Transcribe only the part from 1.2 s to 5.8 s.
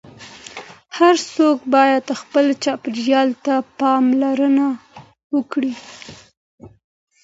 څوک باید خپل چاپیریال ته پاملرنه وکړي.